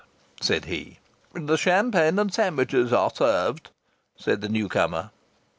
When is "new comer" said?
4.49-5.11